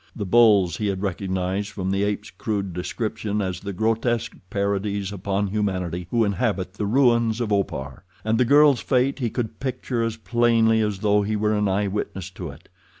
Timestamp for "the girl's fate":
8.39-9.19